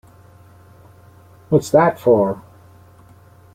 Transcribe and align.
What's 1.49 1.69
that 1.69 1.99
for? 1.99 2.41